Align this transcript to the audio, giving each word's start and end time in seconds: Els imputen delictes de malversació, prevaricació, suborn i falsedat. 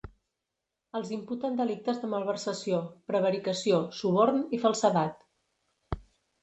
Els 0.99 1.11
imputen 1.17 1.59
delictes 1.59 2.01
de 2.05 2.09
malversació, 2.15 2.81
prevaricació, 3.13 3.83
suborn 4.01 4.45
i 4.59 4.63
falsedat. 4.67 5.27